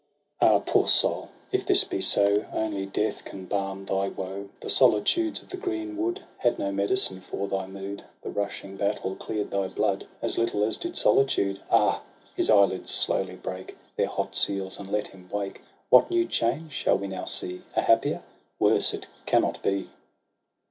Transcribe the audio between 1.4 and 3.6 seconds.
if this be so. Only death can